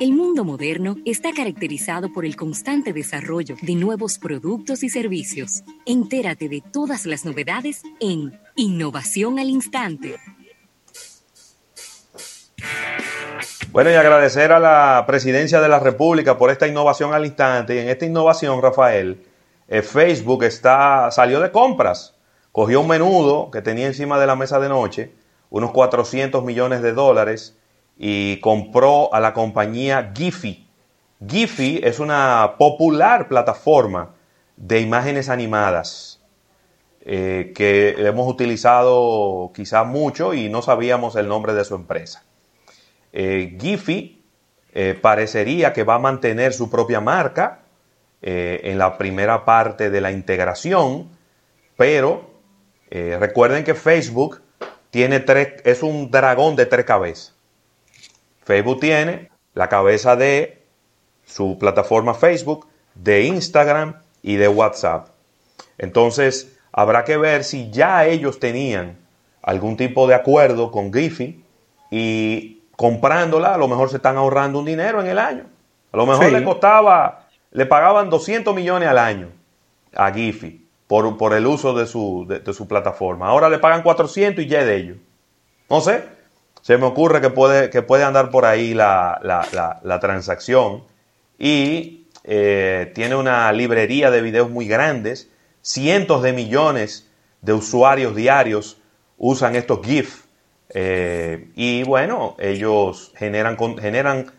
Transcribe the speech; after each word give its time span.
El 0.00 0.14
mundo 0.14 0.44
moderno 0.44 0.96
está 1.04 1.30
caracterizado 1.36 2.10
por 2.10 2.24
el 2.24 2.34
constante 2.34 2.94
desarrollo 2.94 3.56
de 3.60 3.74
nuevos 3.74 4.18
productos 4.18 4.82
y 4.82 4.88
servicios. 4.88 5.62
Entérate 5.84 6.48
de 6.48 6.62
todas 6.62 7.04
las 7.04 7.26
novedades 7.26 7.82
en 8.00 8.40
Innovación 8.56 9.38
al 9.38 9.50
Instante. 9.50 10.16
Bueno, 13.72 13.90
y 13.90 13.94
agradecer 13.94 14.52
a 14.52 14.58
la 14.58 15.04
Presidencia 15.06 15.60
de 15.60 15.68
la 15.68 15.78
República 15.78 16.38
por 16.38 16.50
esta 16.50 16.66
innovación 16.66 17.12
al 17.12 17.26
instante. 17.26 17.74
Y 17.74 17.78
en 17.80 17.90
esta 17.90 18.06
innovación, 18.06 18.62
Rafael, 18.62 19.22
eh, 19.68 19.82
Facebook 19.82 20.44
está, 20.44 21.10
salió 21.10 21.40
de 21.40 21.50
compras. 21.50 22.14
Cogió 22.52 22.80
un 22.80 22.88
menudo 22.88 23.50
que 23.50 23.60
tenía 23.60 23.88
encima 23.88 24.18
de 24.18 24.26
la 24.26 24.34
mesa 24.34 24.58
de 24.60 24.70
noche, 24.70 25.12
unos 25.50 25.72
400 25.72 26.42
millones 26.42 26.80
de 26.80 26.94
dólares, 26.94 27.59
y 28.02 28.40
compró 28.40 29.12
a 29.12 29.20
la 29.20 29.34
compañía 29.34 30.10
Giphy. 30.16 30.66
Giphy 31.28 31.82
es 31.84 32.00
una 32.00 32.54
popular 32.56 33.28
plataforma 33.28 34.14
de 34.56 34.80
imágenes 34.80 35.28
animadas 35.28 36.18
eh, 37.02 37.52
que 37.54 37.96
hemos 37.98 38.26
utilizado 38.26 39.52
quizá 39.54 39.84
mucho 39.84 40.32
y 40.32 40.48
no 40.48 40.62
sabíamos 40.62 41.14
el 41.14 41.28
nombre 41.28 41.52
de 41.52 41.62
su 41.62 41.74
empresa. 41.74 42.24
Eh, 43.12 43.58
Giphy 43.60 44.24
eh, 44.72 44.98
parecería 44.98 45.74
que 45.74 45.84
va 45.84 45.96
a 45.96 45.98
mantener 45.98 46.54
su 46.54 46.70
propia 46.70 47.02
marca 47.02 47.60
en 48.22 48.76
la 48.76 48.98
primera 48.98 49.46
parte 49.46 49.88
de 49.88 50.00
la 50.02 50.12
integración, 50.12 51.08
pero 51.78 52.30
recuerden 52.90 53.64
que 53.64 53.74
Facebook 53.74 54.42
tiene 54.90 55.20
tres, 55.20 55.54
es 55.64 55.82
un 55.82 56.10
dragón 56.10 56.54
de 56.54 56.66
tres 56.66 56.84
cabezas. 56.84 57.39
Facebook 58.50 58.80
tiene 58.80 59.30
la 59.54 59.68
cabeza 59.68 60.16
de 60.16 60.60
su 61.24 61.56
plataforma 61.56 62.14
Facebook, 62.14 62.66
de 62.96 63.22
Instagram 63.22 63.94
y 64.22 64.34
de 64.34 64.48
WhatsApp. 64.48 65.10
Entonces, 65.78 66.58
habrá 66.72 67.04
que 67.04 67.16
ver 67.16 67.44
si 67.44 67.70
ya 67.70 68.06
ellos 68.06 68.40
tenían 68.40 68.98
algún 69.40 69.76
tipo 69.76 70.08
de 70.08 70.16
acuerdo 70.16 70.72
con 70.72 70.92
Giphy 70.92 71.44
y 71.92 72.62
comprándola 72.74 73.54
a 73.54 73.56
lo 73.56 73.68
mejor 73.68 73.88
se 73.88 73.98
están 73.98 74.16
ahorrando 74.16 74.58
un 74.58 74.64
dinero 74.64 75.00
en 75.00 75.06
el 75.06 75.20
año. 75.20 75.44
A 75.92 75.96
lo 75.96 76.04
mejor 76.04 76.32
le 76.32 76.42
costaba, 76.42 77.28
le 77.52 77.66
pagaban 77.66 78.10
200 78.10 78.52
millones 78.52 78.88
al 78.88 78.98
año 78.98 79.28
a 79.94 80.10
Giphy 80.10 80.66
por, 80.88 81.16
por 81.16 81.34
el 81.34 81.46
uso 81.46 81.72
de 81.72 81.86
su, 81.86 82.26
de 82.26 82.52
su 82.52 82.66
plataforma. 82.66 83.28
Ahora 83.28 83.48
le 83.48 83.60
pagan 83.60 83.84
400 83.84 84.44
y 84.44 84.48
ya 84.48 84.62
es 84.62 84.66
de 84.66 84.76
ellos. 84.76 84.96
No 85.68 85.80
sé, 85.80 86.02
se 86.70 86.78
me 86.78 86.86
ocurre 86.86 87.20
que 87.20 87.30
puede, 87.30 87.68
que 87.68 87.82
puede 87.82 88.04
andar 88.04 88.30
por 88.30 88.44
ahí 88.44 88.74
la, 88.74 89.98
transacción 90.00 90.84
y 91.36 92.06
eh, 92.22 92.92
tiene 92.94 93.16
una 93.16 93.50
librería 93.50 94.12
de 94.12 94.22
videos 94.22 94.50
muy 94.50 94.68
grandes, 94.68 95.28
cientos 95.62 96.22
de 96.22 96.32
millones 96.32 97.10
de 97.42 97.54
usuarios 97.54 98.14
diarios 98.14 98.80
usan 99.18 99.56
estos 99.56 99.84
GIF 99.84 100.26
eh, 100.68 101.48
y 101.56 101.82
bueno, 101.82 102.36
ellos 102.38 103.12
generan, 103.16 103.56
generan 103.76 104.30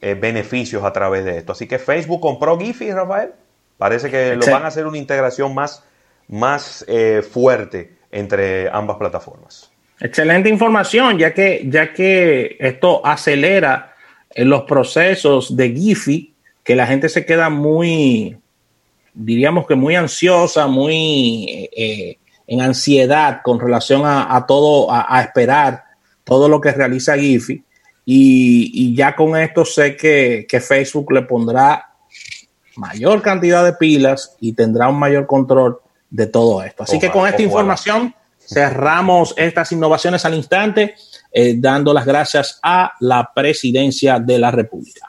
eh, 0.00 0.14
beneficios 0.14 0.84
a 0.84 0.92
través 0.92 1.24
de 1.24 1.38
esto. 1.38 1.50
Así 1.50 1.66
que 1.66 1.80
Facebook 1.80 2.20
compró 2.20 2.56
GIF 2.56 2.82
Rafael. 2.82 3.32
Parece 3.78 4.12
que 4.12 4.36
lo 4.36 4.46
van 4.46 4.62
a 4.62 4.68
hacer 4.68 4.86
una 4.86 4.96
integración 4.96 5.52
más, 5.56 5.82
más 6.28 6.86
fuerte 7.32 7.98
entre 8.12 8.70
ambas 8.70 8.96
plataformas. 8.96 9.72
Excelente 10.00 10.48
información, 10.48 11.18
ya 11.18 11.34
que, 11.34 11.62
ya 11.66 11.92
que 11.92 12.56
esto 12.58 13.04
acelera 13.04 13.94
eh, 14.30 14.46
los 14.46 14.62
procesos 14.62 15.54
de 15.54 15.70
Giphy, 15.70 16.34
que 16.64 16.74
la 16.74 16.86
gente 16.86 17.10
se 17.10 17.26
queda 17.26 17.50
muy, 17.50 18.38
diríamos 19.12 19.66
que 19.66 19.74
muy 19.74 19.96
ansiosa, 19.96 20.66
muy 20.66 21.68
eh, 21.76 22.16
en 22.46 22.62
ansiedad 22.62 23.42
con 23.44 23.60
relación 23.60 24.02
a, 24.04 24.44
todo, 24.46 24.88
a, 24.90 25.20
esperar 25.20 25.84
todo 26.24 26.48
lo 26.48 26.60
que 26.60 26.72
realiza 26.72 27.16
Giphy. 27.16 27.62
Y, 28.06 28.94
ya 28.96 29.14
con 29.14 29.36
esto 29.36 29.64
sé 29.64 29.96
que, 29.96 30.46
Facebook 30.60 31.12
le 31.12 31.22
pondrá 31.22 31.90
mayor 32.74 33.20
cantidad 33.20 33.64
de 33.64 33.74
pilas 33.74 34.34
y 34.40 34.54
tendrá 34.54 34.88
un 34.88 34.98
mayor 34.98 35.26
control 35.26 35.78
de 36.08 36.26
todo 36.26 36.62
esto. 36.62 36.84
Así 36.84 36.98
que 36.98 37.10
con 37.10 37.28
esta 37.28 37.42
información 37.42 38.14
cerramos 38.52 39.34
estas 39.36 39.70
innovaciones 39.72 40.24
al 40.24 40.34
instante, 40.34 40.94
eh, 41.32 41.54
dando 41.56 41.94
las 41.94 42.04
gracias 42.04 42.58
a 42.62 42.92
la 43.00 43.30
presidencia 43.34 44.18
de 44.18 44.38
la 44.38 44.50
República. 44.50 45.08